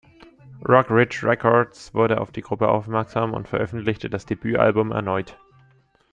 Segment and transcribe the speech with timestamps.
[0.67, 5.37] Rock Ridge Records wurde auf die Gruppe aufmerksam und veröffentlichte das Debütalbum erneut.